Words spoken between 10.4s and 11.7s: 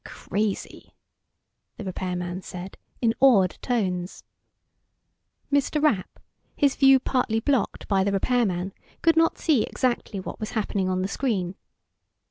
happening on the screen.